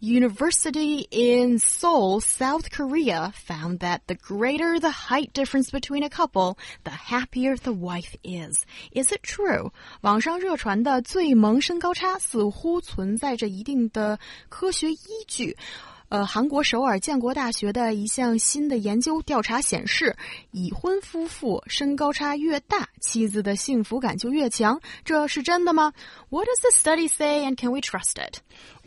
[0.00, 6.56] University in Seoul, South Korea, found that the greater the height difference between a couple,
[6.84, 8.64] the happier the wife is.
[8.92, 9.72] Is it true?
[10.02, 15.56] 网上热传的最萌身高差似乎存在着一定的科学依据。
[16.12, 20.16] 呃，韩国首尔建国大学的一项新的研究调查显示，
[20.52, 24.80] 已婚夫妇身高差越大，妻子的幸福感就越强。
[25.04, 25.92] 这是真的吗？
[26.30, 28.38] What does the study say, and can we trust it?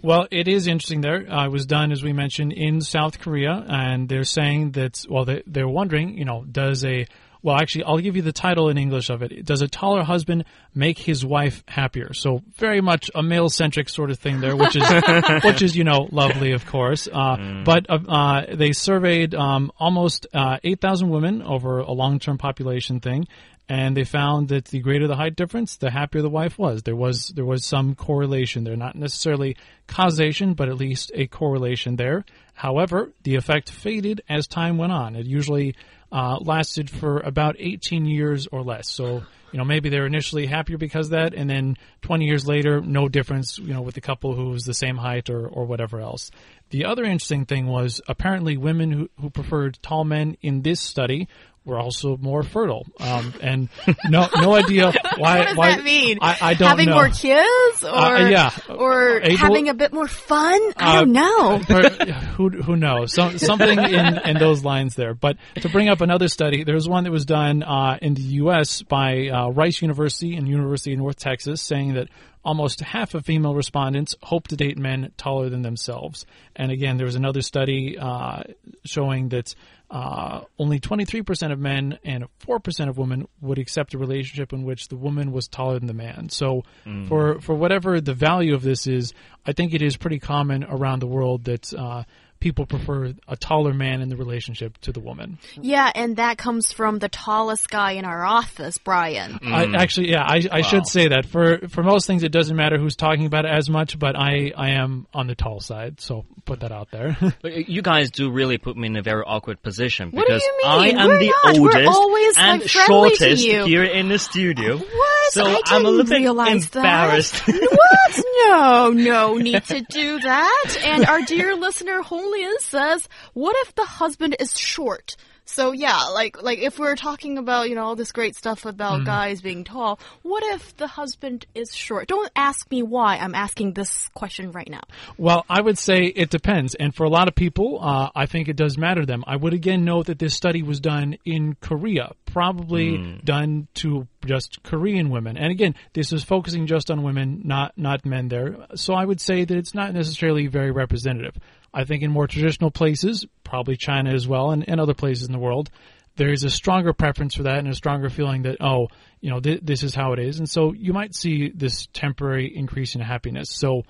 [0.02, 1.28] Well, it is interesting there.
[1.30, 5.26] Uh, it was done, as we mentioned, in South Korea, and they're saying that, well,
[5.26, 7.06] they, they're wondering, you know, does a
[7.47, 9.45] well, actually, I'll give you the title in English of it.
[9.45, 12.13] Does a taller husband make his wife happier?
[12.13, 14.83] So very much a male centric sort of thing there, which is
[15.45, 17.07] which is you know lovely, of course.
[17.07, 17.65] Uh, mm.
[17.65, 22.37] But uh, uh, they surveyed um, almost uh, eight thousand women over a long term
[22.37, 23.29] population thing,
[23.69, 26.83] and they found that the greater the height difference, the happier the wife was.
[26.83, 29.57] There was there was some correlation there, not necessarily
[29.89, 32.25] causation, but at least a correlation there.
[32.55, 35.17] However, the effect faded as time went on.
[35.17, 35.75] It usually
[36.13, 38.89] uh, lasted for about 18 years or less.
[38.89, 39.23] So,
[39.53, 43.09] you know, maybe they're initially happier because of that, and then 20 years later, no
[43.09, 46.31] difference, you know, with the couple who's the same height or, or whatever else.
[46.71, 51.29] The other interesting thing was apparently women who, who preferred tall men in this study
[51.67, 52.87] were also more fertile.
[53.01, 53.69] Um, and
[54.09, 55.39] no, no idea why.
[55.39, 56.19] what does why, that mean?
[56.23, 56.95] I, I don't having know.
[56.95, 60.61] more kids, or uh, yeah, or Able, having a bit more fun.
[60.77, 61.59] I uh, don't know.
[62.37, 63.13] who who knows?
[63.13, 65.15] So, something in in those lines there.
[65.15, 68.83] But to bring up another study, there's one that was done uh, in the U.S.
[68.83, 72.09] by uh, Rice University and University of North Texas, saying that
[72.47, 76.25] almost half of female respondents hope to date men taller than themselves.
[76.55, 78.45] And again, there was another study uh,
[78.85, 79.53] showing that
[79.91, 84.87] uh, only 23% of men and 4% of women would accept a relationship in which
[84.87, 86.29] the woman was taller than the man.
[86.29, 87.09] So, mm.
[87.09, 89.13] for, for whatever the value of this is,
[89.45, 92.05] I think it is pretty common around the world that uh,
[92.41, 95.39] people prefer a taller man in the relationship to the woman.
[95.61, 99.39] Yeah, and that comes from the tallest guy in our office, Brian.
[99.39, 99.75] Mm.
[99.75, 100.63] I, actually, yeah, I, I wow.
[100.63, 103.69] should say that for for most things, it doesn't matter who's talking about it as
[103.69, 107.17] much, but I I am on the tall side, so put that out there.
[107.43, 110.89] but you guys do really put me in a very awkward position what because I
[110.91, 111.59] am We're the not.
[111.59, 114.79] oldest always, and like, shortest here in the studio.
[114.79, 115.16] What?
[115.31, 117.37] So I am a little bit embarrassed.
[117.47, 118.25] what?
[118.49, 120.77] No, no need to do that.
[120.85, 126.43] And our dear listener Honglin says, "What if the husband is short?" So yeah, like
[126.43, 129.07] like if we're talking about you know all this great stuff about mm.
[129.07, 132.09] guys being tall, what if the husband is short?
[132.09, 133.17] Don't ask me why.
[133.17, 134.83] I'm asking this question right now.
[135.17, 138.49] Well, I would say it depends, and for a lot of people, uh, I think
[138.49, 139.23] it does matter to them.
[139.27, 143.25] I would again note that this study was done in Korea, probably mm.
[143.25, 148.05] done to just Korean women, and again, this is focusing just on women, not not
[148.05, 148.57] men there.
[148.75, 151.37] So I would say that it's not necessarily very representative.
[151.77, 155.33] I think in more traditional places, probably China as well, and, and other places in
[155.33, 155.69] the world,
[156.17, 158.89] there is a stronger preference for that and a stronger feeling that, oh,
[159.21, 160.39] you know, th- this is how it is.
[160.39, 163.51] And so you might see this temporary increase in happiness.
[163.51, 163.83] So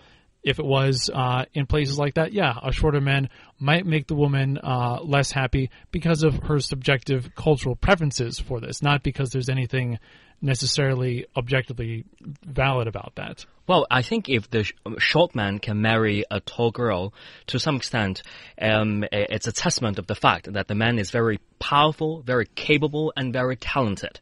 [0.43, 3.29] if it was uh, in places like that, yeah, a shorter man
[3.61, 8.83] might make the woman uh, less happy because of her subjective cultural preferences for this,
[8.83, 10.01] not because there's anything
[10.41, 12.05] necessarily objectively
[12.45, 13.45] valid about that.
[13.67, 17.13] Well, I think if the short man can marry a tall girl,
[17.49, 18.23] to some extent,
[18.61, 23.13] um, it's a testament of the fact that the man is very powerful, very capable,
[23.17, 24.21] and very talented.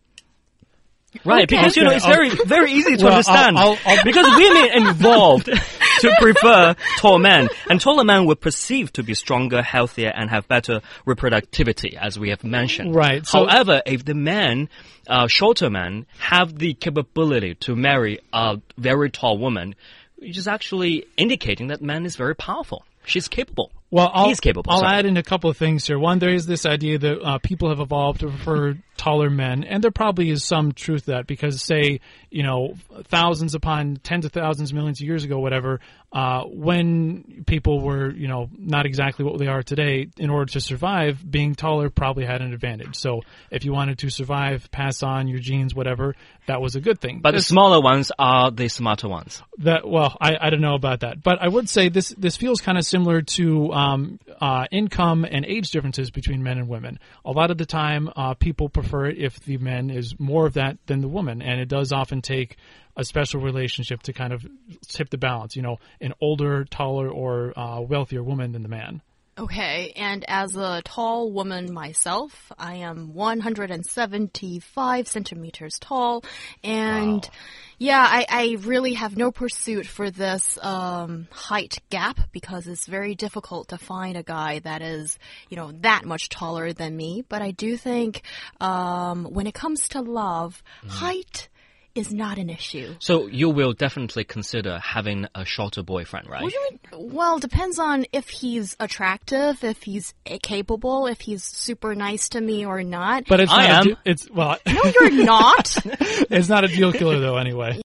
[1.24, 1.56] Right, okay.
[1.56, 3.56] because you know it's very very easy to well, understand.
[3.56, 5.48] I'll, I'll, I'll because women are involved
[6.00, 10.48] to prefer tall men, and taller men were perceived to be stronger, healthier, and have
[10.48, 12.94] better reproductivity, as we have mentioned.
[12.94, 13.26] Right.
[13.26, 14.68] So, However, if the men,
[15.08, 19.74] uh, shorter men, have the capability to marry a very tall woman,
[20.16, 22.84] which is actually indicating that man is very powerful.
[23.06, 23.70] She's capable.
[23.94, 24.72] Well, I'll, he's capable.
[24.72, 24.98] I'll sorry.
[24.98, 26.00] add in a couple of things here.
[26.00, 29.84] One, there is this idea that uh, people have evolved to prefer taller men, and
[29.84, 32.74] there probably is some truth to that because, say, you know,
[33.04, 35.78] thousands upon tens of thousands, millions of years ago, whatever,
[36.12, 40.60] uh, when people were, you know, not exactly what they are today, in order to
[40.60, 42.96] survive, being taller probably had an advantage.
[42.96, 43.20] So,
[43.52, 46.16] if you wanted to survive, pass on your genes, whatever,
[46.46, 47.20] that was a good thing.
[47.20, 49.40] But this, the smaller ones are the smarter ones.
[49.58, 52.60] That well, I, I don't know about that, but I would say this this feels
[52.60, 53.72] kind of similar to.
[53.72, 56.98] Um, uh, income and age differences between men and women.
[57.24, 60.54] A lot of the time, uh, people prefer it if the man is more of
[60.54, 62.56] that than the woman, and it does often take
[62.96, 64.46] a special relationship to kind of
[64.86, 65.56] tip the balance.
[65.56, 69.02] You know, an older, taller, or uh, wealthier woman than the man.
[69.36, 76.22] Okay, and as a tall woman myself, I am 175 centimeters tall,
[76.62, 77.28] and
[77.76, 83.16] yeah, I, I really have no pursuit for this um, height gap because it's very
[83.16, 87.24] difficult to find a guy that is, you know, that much taller than me.
[87.28, 88.22] But I do think
[88.60, 91.48] um, when it comes to love, height
[91.94, 92.94] is not an issue.
[92.98, 96.42] So you will definitely consider having a shorter boyfriend, right?
[96.42, 97.14] What do you mean?
[97.14, 102.66] Well, depends on if he's attractive, if he's capable, if he's super nice to me
[102.66, 103.24] or not.
[103.28, 103.86] But it's I not.
[103.86, 103.94] Am.
[103.94, 105.76] de- it's well, no, you're not.
[105.84, 107.36] it's not a deal killer though.
[107.36, 107.82] Anyway.